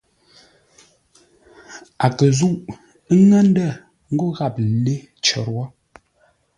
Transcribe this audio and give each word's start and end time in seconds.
A 2.05 2.07
kə̂ 2.17 2.27
nzúʼ 2.31 2.55
ńŋə́ 3.19 3.41
ndə̂ 3.49 3.69
ńgó 4.11 4.27
gháp 4.37 4.55
lê 4.83 4.95
cər 5.25 5.47
wó. 5.55 5.65